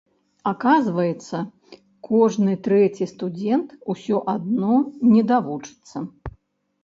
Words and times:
Аказваецца 0.51 1.41
кожны 2.07 2.55
трэці 2.67 3.07
студэнт 3.13 3.75
усё 3.95 4.17
адно 4.33 4.73
не 5.13 5.21
давучыцца. 5.33 5.97